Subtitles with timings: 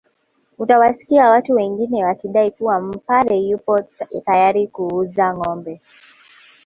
[0.57, 3.79] Utawasikia watu wengine wakidai kuwa Mpare yupo
[4.25, 5.81] tayari kuuza ngombe